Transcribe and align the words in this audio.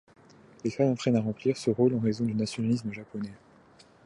Les 0.63 0.71
femmes 0.71 0.93
apprennent 0.93 1.15
à 1.17 1.21
remplir 1.21 1.55
ce 1.57 1.69
rôle 1.69 1.93
en 1.93 1.99
raison 1.99 2.25
du 2.25 2.33
nationalisme 2.33 2.91
japonais. 2.91 3.33